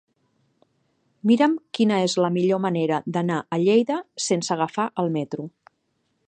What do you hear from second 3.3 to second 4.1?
a Lleida